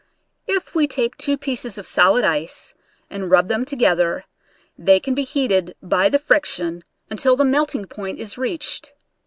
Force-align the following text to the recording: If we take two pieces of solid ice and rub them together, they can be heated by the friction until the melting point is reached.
If 0.47 0.73
we 0.73 0.87
take 0.87 1.15
two 1.15 1.37
pieces 1.37 1.77
of 1.77 1.85
solid 1.85 2.25
ice 2.25 2.73
and 3.07 3.29
rub 3.29 3.49
them 3.49 3.65
together, 3.65 4.25
they 4.75 4.99
can 4.99 5.13
be 5.13 5.21
heated 5.23 5.75
by 5.79 6.09
the 6.09 6.17
friction 6.17 6.83
until 7.11 7.35
the 7.35 7.45
melting 7.45 7.85
point 7.85 8.17
is 8.17 8.35
reached. 8.35 8.93